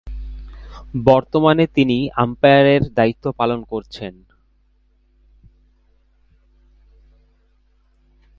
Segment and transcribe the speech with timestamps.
[1.05, 4.13] বর্তমানে তিনি আম্পায়ারের দায়িত্ব পালন করছেন।